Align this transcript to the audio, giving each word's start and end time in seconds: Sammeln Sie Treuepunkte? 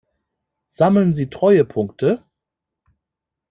Sammeln 0.69 1.13
Sie 1.13 1.29
Treuepunkte? 1.29 2.23